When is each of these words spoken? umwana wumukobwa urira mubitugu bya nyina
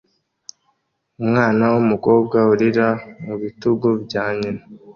umwana 1.21 1.63
wumukobwa 1.73 2.37
urira 2.51 2.87
mubitugu 3.25 3.89
bya 4.03 4.25
nyina 4.37 4.63